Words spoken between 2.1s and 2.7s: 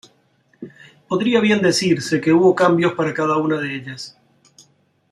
que hubo